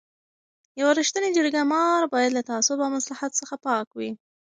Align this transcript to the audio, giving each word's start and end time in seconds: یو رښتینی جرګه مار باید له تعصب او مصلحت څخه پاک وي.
یو 0.79 0.87
رښتینی 0.99 1.29
جرګه 1.37 1.61
مار 1.71 2.01
باید 2.13 2.31
له 2.37 2.41
تعصب 2.49 2.77
او 2.85 2.89
مصلحت 2.97 3.31
څخه 3.39 3.55
پاک 3.65 3.87
وي. 3.97 4.11